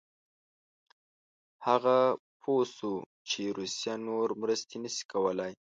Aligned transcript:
هغه 1.67 1.97
پوه 2.41 2.63
شو 2.75 2.93
چې 3.29 3.41
روسیه 3.57 3.93
نور 4.07 4.27
مرستې 4.41 4.77
نه 4.83 4.89
شي 4.95 5.03
کولای. 5.13 5.51